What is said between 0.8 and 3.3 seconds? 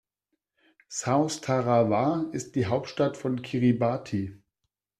South Tarawa ist die Hauptstadt